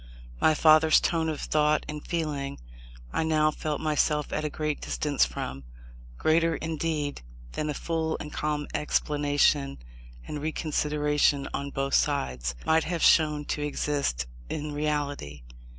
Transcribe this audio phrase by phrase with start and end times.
[0.39, 2.57] My father's tone of thought and feeling,
[3.13, 5.63] I now felt myself at a great distance from:
[6.17, 9.77] greater, indeed, than a full and calm explanation
[10.27, 15.43] and reconsideration on both sides, might have shown to exist in reality.